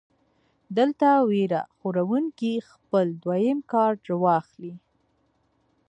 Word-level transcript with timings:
دلته 0.77 1.07
وېره 1.29 1.61
خوروونکے 1.75 2.53
خپل 2.71 3.05
دويم 3.23 3.59
کارډ 3.71 3.99
راواخلي- 4.09 4.73